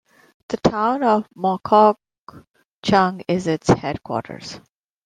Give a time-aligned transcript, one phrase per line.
[0.47, 4.59] The town of Mokokchung is its headquarters.